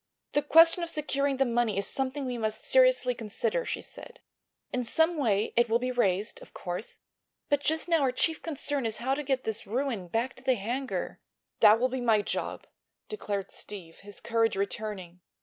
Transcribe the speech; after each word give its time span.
"The 0.33 0.41
question 0.41 0.81
of 0.81 0.89
securing 0.89 1.37
the 1.37 1.45
money 1.45 1.77
is 1.77 1.85
something 1.85 2.25
we 2.25 2.39
must 2.39 2.65
seriously 2.65 3.13
consider," 3.13 3.65
she 3.65 3.81
said. 3.81 4.19
"In 4.73 4.83
some 4.83 5.15
way 5.15 5.53
it 5.55 5.69
will 5.69 5.77
be 5.77 5.91
raised, 5.91 6.41
of 6.41 6.55
course. 6.55 6.97
But 7.49 7.59
just 7.61 7.87
now 7.87 7.99
our 8.01 8.11
chief 8.11 8.41
problem 8.41 8.87
is 8.87 8.97
how 8.97 9.13
to 9.13 9.21
get 9.21 9.43
this 9.43 9.67
ruin 9.67 10.07
back 10.07 10.33
to 10.37 10.43
the 10.43 10.55
hangar." 10.55 11.19
"That 11.59 11.79
will 11.79 11.89
be 11.89 12.01
my 12.01 12.23
job," 12.23 12.65
declared 13.09 13.51
Steve, 13.51 13.99
his 13.99 14.21
courage 14.21 14.55
returning. 14.55 15.21